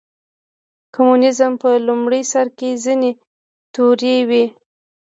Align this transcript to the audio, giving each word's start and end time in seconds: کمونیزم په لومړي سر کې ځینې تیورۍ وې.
کمونیزم 0.95 1.53
په 1.61 1.69
لومړي 1.87 2.21
سر 2.31 2.47
کې 2.57 2.69
ځینې 2.83 3.11
تیورۍ 3.73 4.17
وې. 4.29 4.45